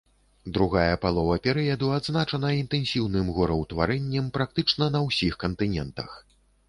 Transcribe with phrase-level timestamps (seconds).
[0.53, 6.09] Другая палова перыяду адзначана інтэнсіўным гораўтварэннем практычна на ўсіх кантынентах.